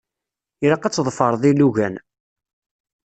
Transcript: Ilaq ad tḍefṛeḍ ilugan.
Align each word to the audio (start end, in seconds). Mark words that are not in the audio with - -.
Ilaq 0.65 0.83
ad 0.83 0.93
tḍefṛeḍ 0.95 1.43
ilugan. 1.51 1.95